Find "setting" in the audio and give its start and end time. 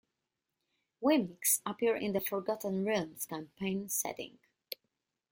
3.87-4.39